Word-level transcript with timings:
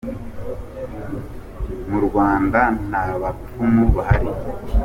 Mu 1.89 1.99
Rwanda 2.07 2.61
nta 2.87 3.03
bapfumu 3.21 3.83
bahari…’. 3.95 4.31